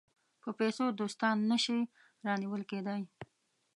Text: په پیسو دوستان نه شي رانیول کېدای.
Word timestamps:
په 0.41 0.49
پیسو 0.59 0.85
دوستان 0.99 1.35
نه 1.51 1.57
شي 1.63 1.79
رانیول 2.25 2.61
کېدای. 2.71 3.01